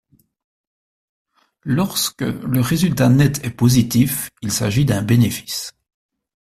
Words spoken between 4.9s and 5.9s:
bénéfice.